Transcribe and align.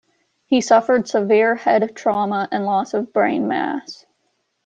He 0.47 0.61
suffered 0.61 1.07
severe 1.07 1.53
head 1.53 1.95
trauma 1.95 2.49
and 2.51 2.65
loss 2.65 2.95
of 2.95 3.13
brain 3.13 3.47
mass. 3.47 4.07